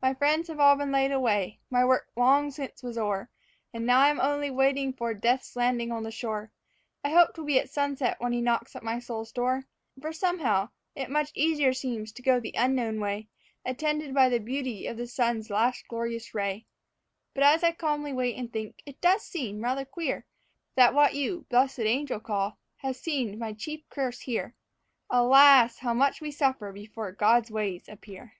[0.00, 3.30] My friends have all been laid away, my work long since was o'er,
[3.74, 6.52] And now I'm only waiting for Death's landing on the shore.
[7.02, 9.66] I hope 'twill be at sunset when he knocks at my soul's door;
[10.00, 13.26] For, somehow, it much easier seems to go the unknown way
[13.66, 16.68] Attended by the beauty of the sun's last glorious ray.
[17.34, 20.24] But as I calmly wait and think, it does seem rather queer
[20.76, 24.54] That what you 'blessed angel' call has seemed my chief curse here.
[25.10, 25.78] Alas!
[25.78, 28.34] how much we suffer before God's ways appear."